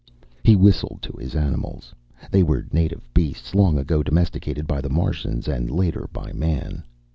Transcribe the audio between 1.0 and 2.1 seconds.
to his animals.